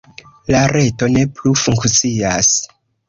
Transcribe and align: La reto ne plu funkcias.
La 0.53 0.61
reto 0.71 1.09
ne 1.17 1.25
plu 1.41 1.53
funkcias. 1.65 2.51